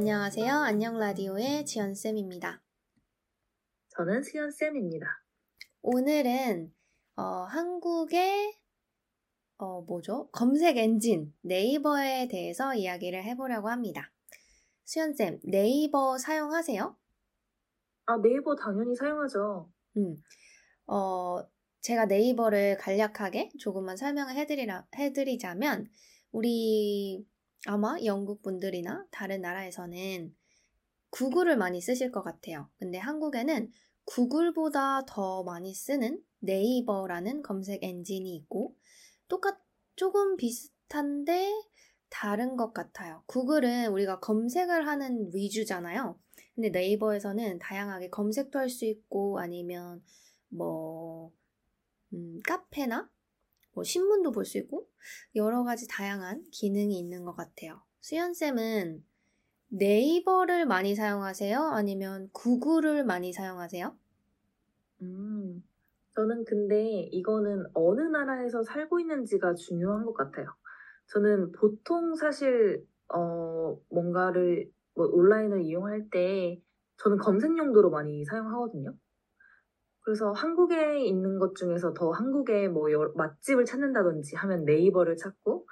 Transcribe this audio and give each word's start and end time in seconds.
안녕하세요. 0.00 0.50
안녕 0.54 0.96
라디오의 0.96 1.66
지연쌤입니다. 1.66 2.62
저는 3.90 4.22
수연쌤입니다. 4.22 5.06
오늘은 5.82 6.72
어, 7.16 7.22
한국의 7.22 8.58
어, 9.58 9.82
뭐죠? 9.82 10.30
검색 10.32 10.78
엔진 10.78 11.34
네이버에 11.42 12.28
대해서 12.28 12.74
이야기를 12.74 13.22
해보려고 13.24 13.68
합니다. 13.68 14.10
수연쌤, 14.84 15.40
네이버 15.44 16.16
사용하세요? 16.16 16.96
아, 18.06 18.16
네이버 18.22 18.56
당연히 18.56 18.96
사용하죠. 18.96 19.70
음, 19.98 20.22
어, 20.86 21.46
제가 21.82 22.06
네이버를 22.06 22.78
간략하게 22.78 23.50
조금만 23.58 23.98
설명을 23.98 24.34
해드리라, 24.34 24.86
해드리자면, 24.96 25.90
우리 26.32 27.26
아마 27.66 27.96
영국 28.04 28.42
분들이나 28.42 29.06
다른 29.10 29.42
나라에서는 29.42 30.34
구글을 31.10 31.56
많이 31.56 31.80
쓰실 31.80 32.12
것 32.12 32.22
같아요. 32.22 32.68
근데 32.78 32.98
한국에는 32.98 33.70
구글보다 34.04 35.04
더 35.06 35.42
많이 35.44 35.74
쓰는 35.74 36.22
네이버라는 36.40 37.42
검색 37.42 37.82
엔진이 37.84 38.34
있고, 38.36 38.76
똑같, 39.28 39.58
조금 39.96 40.36
비슷한데 40.36 41.50
다른 42.08 42.56
것 42.56 42.72
같아요. 42.72 43.22
구글은 43.26 43.88
우리가 43.92 44.20
검색을 44.20 44.86
하는 44.86 45.30
위주잖아요. 45.34 46.18
근데 46.54 46.70
네이버에서는 46.70 47.58
다양하게 47.58 48.10
검색도 48.10 48.58
할 48.58 48.68
수 48.68 48.84
있고, 48.86 49.38
아니면 49.40 50.02
뭐, 50.48 51.32
음, 52.12 52.40
카페나 52.46 53.08
뭐 53.72 53.84
신문도 53.84 54.32
볼 54.32 54.44
수 54.44 54.58
있고 54.58 54.88
여러 55.34 55.64
가지 55.64 55.86
다양한 55.88 56.46
기능이 56.52 56.98
있는 56.98 57.24
것 57.24 57.34
같아요. 57.34 57.82
수연쌤은 58.00 59.04
네이버를 59.70 60.66
많이 60.66 60.94
사용하세요? 60.94 61.60
아니면 61.60 62.30
구글을 62.32 63.04
많이 63.04 63.32
사용하세요? 63.32 63.96
음, 65.02 65.62
저는 66.14 66.44
근데 66.44 67.02
이거는 67.12 67.66
어느 67.74 68.00
나라에서 68.02 68.62
살고 68.62 69.00
있는지가 69.00 69.54
중요한 69.54 70.04
것 70.04 70.12
같아요. 70.14 70.46
저는 71.12 71.52
보통 71.52 72.14
사실, 72.16 72.86
어, 73.14 73.78
뭔가를, 73.90 74.70
뭐 74.94 75.06
온라인을 75.06 75.62
이용할 75.62 76.08
때 76.10 76.60
저는 76.98 77.18
검색 77.18 77.56
용도로 77.56 77.90
많이 77.90 78.24
사용하거든요. 78.24 78.94
그래서 80.02 80.32
한국에 80.32 81.04
있는 81.04 81.38
것 81.38 81.54
중에서 81.54 81.94
더 81.94 82.10
한국에 82.10 82.68
뭐 82.68 82.90
여러, 82.90 83.12
맛집을 83.14 83.64
찾는다든지 83.64 84.36
하면 84.36 84.64
네이버를 84.64 85.16
찾고, 85.16 85.66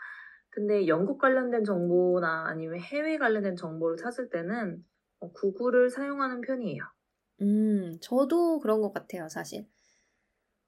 근데 0.51 0.87
영국 0.87 1.19
관련된 1.19 1.65
정보나 1.65 2.47
아니면 2.49 2.81
해외 2.81 3.19
관련된 3.19 3.57
정보를 3.57 3.97
찾을 3.97 4.31
때는 4.31 4.85
어, 5.21 5.33
구글을 5.33 5.91
사용하는 5.91 6.41
편이에요. 6.41 6.83
음, 7.43 7.99
저도 8.01 8.61
그런 8.61 8.81
것 8.81 8.93
같아요, 8.93 9.29
사실. 9.29 9.67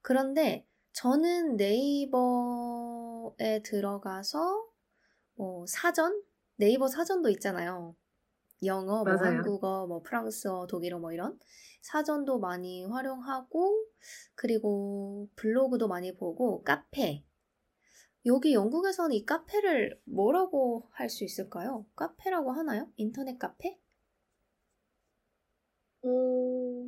그런데 0.01 0.65
저는 0.93 1.57
네이버에 1.57 3.61
들어가서 3.63 4.67
뭐 5.35 5.65
사전? 5.67 6.21
네이버 6.57 6.87
사전도 6.87 7.29
있잖아요. 7.29 7.95
영어, 8.65 9.05
뭐. 9.05 9.17
한국어, 9.17 9.87
뭐 9.87 10.01
프랑스어, 10.03 10.67
독일어 10.67 10.99
뭐 10.99 11.11
이런 11.13 11.39
사전도 11.81 12.39
많이 12.39 12.85
활용하고 12.85 13.85
그리고 14.35 15.29
블로그도 15.35 15.87
많이 15.87 16.15
보고 16.15 16.63
카페. 16.63 17.23
여기 18.25 18.53
영국에서는 18.53 19.15
이 19.15 19.25
카페를 19.27 20.01
뭐라고 20.05 20.89
할 20.91 21.07
수 21.09 21.23
있을까요? 21.23 21.85
카페라고 21.95 22.51
하나요? 22.51 22.91
인터넷 22.97 23.37
카페? 23.37 23.79
오, 26.03 26.85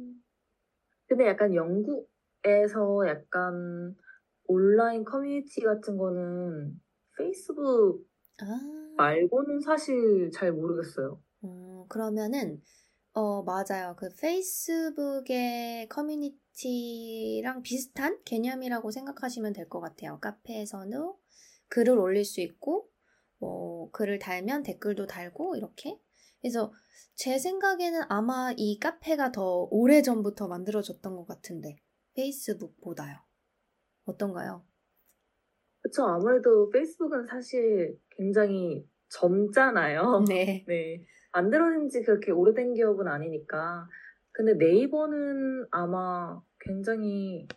근데 1.07 1.27
약간 1.27 1.53
영국에서 1.55 3.07
약간 3.07 3.95
온라인 4.45 5.03
커뮤니티 5.05 5.61
같은 5.61 5.97
거는 5.97 6.81
페이스북 7.17 8.05
아, 8.41 8.45
말고는 8.97 9.61
사실 9.61 10.31
잘 10.33 10.51
모르겠어요. 10.53 11.21
어, 11.83 11.87
그러면은 11.87 12.61
어, 13.13 13.43
맞아요. 13.43 13.95
그 13.97 14.09
페이스북의 14.21 15.89
커뮤니티랑 15.89 17.63
비슷한 17.63 18.19
개념이라고 18.25 18.91
생각하시면 18.91 19.53
될 19.53 19.69
것 19.69 19.81
같아요. 19.81 20.19
카페에서는 20.21 21.13
글을 21.69 21.97
올릴 21.99 22.25
수 22.25 22.41
있고, 22.41 22.89
뭐, 23.39 23.91
글을 23.91 24.19
달면 24.19 24.63
댓글도 24.63 25.07
달고, 25.07 25.55
이렇게. 25.57 25.99
그래서 26.41 26.73
제 27.15 27.39
생각에는 27.39 28.01
아마 28.09 28.53
이 28.57 28.79
카페가 28.79 29.31
더 29.33 29.67
오래 29.71 30.01
전부터 30.03 30.47
만들어졌던 30.49 31.15
것 31.15 31.25
같은데, 31.27 31.77
페이스북보다요. 32.15 33.17
어떤가요? 34.05 34.65
그쵸. 35.81 36.03
아무래도 36.05 36.69
페이스북은 36.69 37.25
사실 37.27 37.99
굉장히 38.11 38.87
젊잖아요. 39.09 40.23
네. 40.27 40.63
네. 40.67 41.03
만들어진 41.33 41.89
지 41.89 42.03
그렇게 42.03 42.31
오래된 42.31 42.75
기업은 42.75 43.07
아니니까. 43.07 43.87
근데 44.31 44.53
네이버는 44.53 45.65
아마 45.71 46.39
굉장히, 46.59 47.47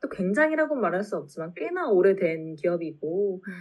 또 0.00 0.08
굉장히라고 0.10 0.74
말할 0.76 1.02
수 1.02 1.16
없지만 1.16 1.52
꽤나 1.56 1.88
오래된 1.88 2.56
기업이고, 2.56 3.42
음, 3.46 3.52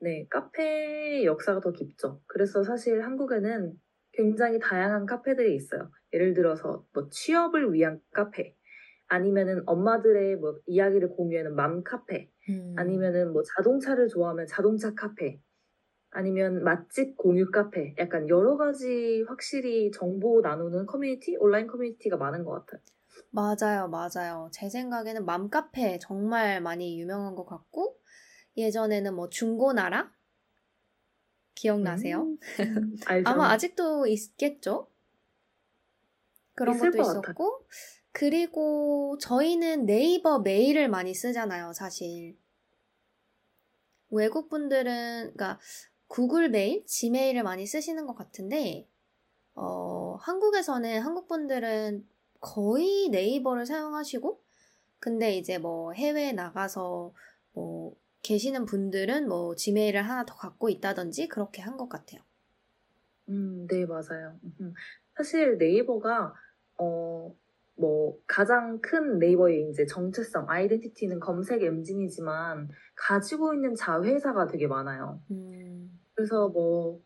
네, 0.00 0.26
카페 0.30 1.24
역사가 1.24 1.60
더 1.60 1.72
깊죠. 1.72 2.20
그래서 2.26 2.62
사실 2.62 3.02
한국에는 3.02 3.72
굉장히 4.12 4.58
다양한 4.58 5.06
카페들이 5.06 5.54
있어요. 5.54 5.90
예를 6.12 6.34
들어서 6.34 6.84
뭐 6.92 7.08
취업을 7.10 7.72
위한 7.72 8.00
카페, 8.12 8.54
아니면은 9.08 9.62
엄마들의 9.66 10.36
뭐 10.36 10.58
이야기를 10.66 11.10
공유하는 11.10 11.54
맘 11.54 11.82
카페, 11.84 12.30
음, 12.48 12.74
아니면은 12.76 13.32
뭐 13.32 13.42
자동차를 13.56 14.08
좋아하면 14.08 14.46
자동차 14.46 14.94
카페, 14.94 15.40
아니면 16.12 16.62
맛집 16.62 17.16
공유 17.16 17.50
카페, 17.50 17.94
약간 17.98 18.28
여러 18.28 18.56
가지 18.56 19.24
확실히 19.26 19.90
정보 19.90 20.42
나누는 20.42 20.86
커뮤니티, 20.86 21.36
온라인 21.38 21.66
커뮤니티가 21.66 22.18
많은 22.18 22.44
것 22.44 22.66
같아요. 22.66 22.82
맞아요, 23.30 23.88
맞아요. 23.88 24.50
제 24.52 24.68
생각에는 24.68 25.24
맘카페 25.24 25.98
정말 26.00 26.60
많이 26.60 27.00
유명한 27.00 27.34
것 27.34 27.46
같고, 27.46 27.98
예전에는 28.58 29.14
뭐 29.14 29.30
중고나라? 29.30 30.12
기억나세요? 31.54 32.22
음, 32.22 32.38
알죠? 33.06 33.30
아마 33.30 33.50
아직도 33.50 34.06
있겠죠? 34.06 34.88
그런 36.54 36.78
것도. 36.78 36.98
있었고, 36.98 37.66
그리고 38.12 39.16
저희는 39.18 39.86
네이버 39.86 40.40
메일을 40.40 40.90
많이 40.90 41.14
쓰잖아요, 41.14 41.72
사실. 41.72 42.36
외국 44.10 44.50
분들은, 44.50 45.32
그러니까 45.34 45.58
구글 46.12 46.48
메일, 46.50 46.84
지메일을 46.86 47.42
많이 47.42 47.66
쓰시는 47.66 48.06
것 48.06 48.14
같은데, 48.14 48.88
어, 49.54 50.16
한국에서는 50.20 51.00
한국 51.00 51.28
분들은 51.28 52.08
거의 52.40 53.08
네이버를 53.10 53.66
사용하시고, 53.66 54.42
근데 55.00 55.36
이제 55.36 55.58
뭐 55.58 55.92
해외에 55.94 56.32
나가서 56.32 57.14
뭐 57.54 57.96
계시는 58.22 58.66
분들은 58.66 59.28
뭐 59.28 59.54
지메일을 59.56 60.02
하나 60.02 60.24
더 60.26 60.36
갖고 60.36 60.68
있다든지 60.70 61.28
그렇게 61.28 61.62
한 61.62 61.76
것 61.78 61.88
같아요. 61.88 62.22
음, 63.28 63.66
네, 63.68 63.86
맞아요. 63.86 64.38
음, 64.60 64.74
사실 65.16 65.56
네이버가, 65.58 66.34
어, 66.78 67.34
뭐, 67.76 68.18
가장 68.26 68.80
큰 68.80 69.18
네이버의 69.18 69.70
이제 69.70 69.86
정체성, 69.86 70.46
아이덴티티는 70.50 71.20
검색 71.20 71.62
엔진이지만, 71.62 72.68
가지고 72.96 73.54
있는 73.54 73.74
자회사가 73.74 74.46
되게 74.46 74.66
많아요. 74.66 75.22
음, 75.30 76.01
그래서 76.14 76.48
뭐, 76.48 77.00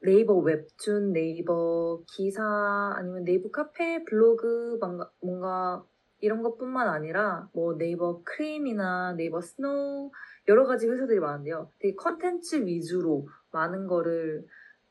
네이버 0.00 0.34
웹툰, 0.38 1.12
네이버 1.12 2.02
기사, 2.16 2.92
아니면 2.96 3.24
네이버 3.24 3.50
카페, 3.50 4.04
블로그, 4.04 4.78
뭔가, 4.80 5.10
뭔가 5.20 5.84
이런 6.20 6.42
것뿐만 6.42 6.88
아니라, 6.88 7.48
뭐, 7.54 7.76
네이버 7.76 8.22
크림이나 8.24 9.14
네이버 9.14 9.40
스노우, 9.40 10.10
여러 10.48 10.66
가지 10.66 10.88
회사들이 10.88 11.20
많은데요. 11.20 11.70
되게 11.80 11.94
컨텐츠 11.96 12.66
위주로 12.66 13.28
많은 13.52 13.86
거를 13.86 14.46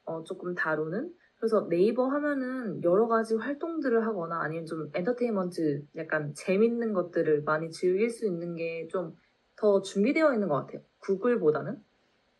어, 0.05 0.23
조금 0.23 0.55
다루는 0.55 1.13
그래서 1.39 1.67
네이버 1.69 2.07
하면은 2.07 2.81
여러 2.83 3.07
가지 3.07 3.35
활동들을 3.35 4.05
하거나 4.07 4.41
아니면 4.41 4.65
좀 4.65 4.89
엔터테인먼트 4.93 5.85
약간 5.97 6.33
재밌는 6.33 6.93
것들을 6.93 7.43
많이 7.43 7.69
즐길 7.71 8.09
수 8.09 8.25
있는 8.25 8.55
게 8.55 8.87
좀 8.91 9.15
더 9.59 9.81
준비되어 9.81 10.33
있는 10.35 10.49
것 10.49 10.55
같아요. 10.67 10.83
구글보다는. 10.99 11.83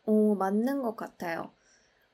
오, 0.08 0.34
맞는 0.34 0.82
것 0.82 0.96
같아요. 0.96 1.52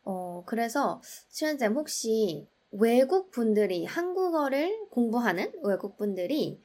어, 0.05 0.45
그래서 0.47 1.01
수연쌤 1.31 1.75
혹시 1.75 2.49
외국 2.73 3.31
분들이 3.31 3.85
한국어를 3.87 4.89
공부하는 4.91 5.53
외국 5.65 5.97
분들이 5.97 6.63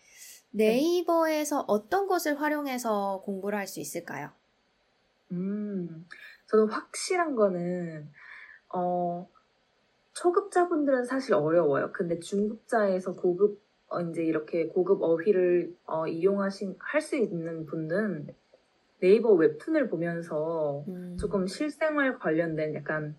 네이버에서 0.51 1.65
어떤 1.67 2.07
것을 2.07 2.41
활용해서 2.41 3.21
공부를 3.25 3.59
할 3.59 3.67
수 3.67 3.79
있을까요? 3.81 4.31
음, 5.31 6.07
저는 6.47 6.67
확실한 6.69 7.35
거는, 7.35 8.11
어, 8.73 9.29
초급자분들은 10.13 11.05
사실 11.05 11.35
어려워요. 11.35 11.91
근데 11.93 12.19
중급자에서 12.19 13.15
고급 13.15 13.61
어, 13.89 14.01
이제 14.01 14.23
이렇게 14.23 14.67
고급 14.67 15.01
어휘를 15.03 15.77
어, 15.85 16.07
이용하신 16.07 16.77
할 16.79 17.01
수 17.01 17.17
있는 17.17 17.65
분은 17.67 18.35
네이버 18.99 19.33
웹툰을 19.33 19.89
보면서 19.89 20.83
음. 20.87 21.17
조금 21.19 21.47
실생활 21.47 22.19
관련된 22.19 22.75
약간 22.75 23.15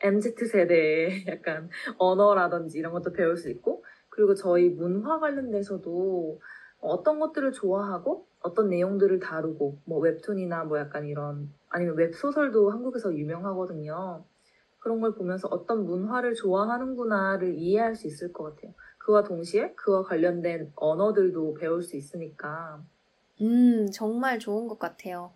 MZ 0.00 0.34
세대의 0.46 1.24
약간 1.28 1.68
언어라든지 1.98 2.78
이런 2.78 2.92
것도 2.92 3.12
배울 3.12 3.36
수 3.36 3.50
있고 3.50 3.84
그리고 4.08 4.34
저희 4.34 4.68
문화 4.68 5.18
관련돼서도 5.18 6.40
어떤 6.80 7.18
것들을 7.18 7.52
좋아하고 7.52 8.26
어떤 8.40 8.68
내용들을 8.68 9.18
다루고 9.18 9.78
뭐 9.86 9.98
웹툰이나 10.00 10.64
뭐 10.64 10.78
약간 10.78 11.06
이런 11.06 11.50
아니면 11.70 11.96
웹소설도 11.96 12.70
한국에서 12.70 13.14
유명하거든요. 13.14 14.24
그런 14.78 15.00
걸 15.00 15.14
보면서 15.14 15.48
어떤 15.48 15.86
문화를 15.86 16.34
좋아하는구나를 16.34 17.54
이해할 17.54 17.96
수 17.96 18.06
있을 18.06 18.34
것 18.34 18.54
같아요. 18.54 18.74
그와 18.98 19.24
동시에 19.24 19.72
그와 19.74 20.02
관련된 20.02 20.72
언어들도 20.76 21.54
배울 21.54 21.82
수 21.82 21.96
있으니까. 21.96 22.82
음, 23.42 23.90
정말 23.92 24.38
좋은 24.38 24.68
것 24.68 24.78
같아요. 24.78 25.32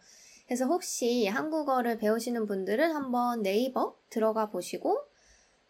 그래서 0.47 0.67
혹시 0.67 1.27
한국어를 1.27 1.99
배우시는 1.99 2.47
분들은 2.47 2.95
한번 2.95 3.43
네이버 3.43 3.97
들어가 4.09 4.49
보시고 4.49 5.05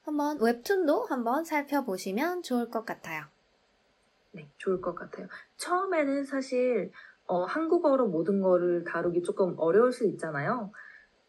한번 0.03 0.39
웹툰도 0.41 1.07
한번 1.07 1.45
살펴보시면 1.45 2.43
좋을 2.43 2.71
것 2.71 2.85
같아요. 2.85 3.25
네, 4.33 4.49
좋을 4.59 4.81
것 4.81 4.95
같아요. 4.95 5.27
처음에는 5.57 6.25
사실 6.25 6.93
어, 7.27 7.45
한국어로 7.45 8.09
모든 8.09 8.41
거를 8.41 8.85
다루기 8.85 9.23
조금 9.23 9.55
어려울 9.59 9.93
수 9.93 10.07
있잖아요. 10.07 10.73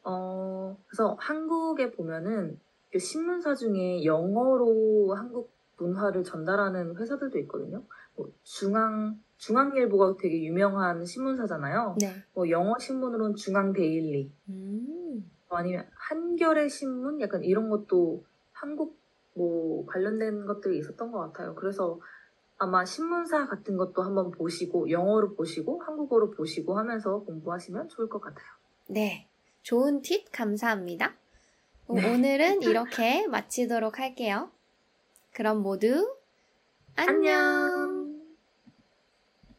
어, 0.03 0.77
그래서 0.87 1.17
한국에 1.19 1.91
보면은 1.91 2.59
그 2.91 2.99
신문사 2.99 3.55
중에 3.55 4.05
영어로 4.05 5.13
한국 5.15 5.51
문화를 5.79 6.23
전달하는 6.23 6.95
회사들도 6.95 7.39
있거든요. 7.39 7.83
뭐 8.15 8.29
중앙 8.43 9.19
중앙일보가 9.37 10.17
되게 10.19 10.43
유명한 10.43 11.05
신문사잖아요. 11.05 11.95
네. 11.99 12.13
뭐 12.33 12.49
영어 12.49 12.77
신문으로는 12.77 13.35
중앙데일리, 13.35 14.31
음, 14.49 15.31
뭐 15.47 15.57
아니면 15.57 15.87
한겨레 15.95 16.67
신문 16.67 17.21
약간 17.21 17.43
이런 17.43 17.69
것도 17.69 18.23
한국 18.51 18.99
뭐 19.33 19.85
관련된 19.85 20.45
것들이 20.45 20.77
있었던 20.79 21.11
것 21.11 21.19
같아요. 21.19 21.55
그래서 21.55 21.99
아마 22.57 22.83
신문사 22.83 23.47
같은 23.47 23.77
것도 23.77 24.01
한번 24.01 24.31
보시고 24.31 24.91
영어로 24.91 25.35
보시고 25.35 25.81
한국어로 25.81 26.31
보시고 26.31 26.77
하면서 26.77 27.19
공부하시면 27.19 27.87
좋을 27.87 28.09
것 28.09 28.19
같아요. 28.19 28.47
네. 28.87 29.27
좋은 29.63 30.01
팁 30.01 30.25
감사합니다. 30.33 31.13
어, 31.87 31.93
네. 31.93 32.13
오늘은 32.13 32.61
이렇게 32.63 33.25
마치도록 33.27 33.99
할게요. 33.99 34.51
그럼 35.31 35.61
모두 35.61 36.15
안녕! 36.95 37.15
안녕. 37.15 37.88